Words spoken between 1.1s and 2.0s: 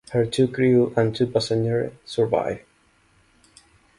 two passengers